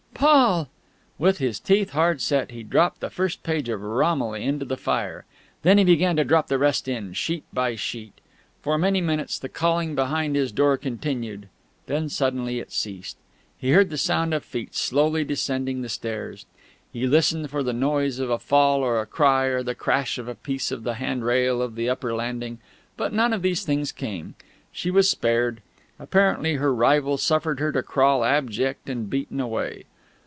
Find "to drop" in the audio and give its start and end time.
6.17-6.45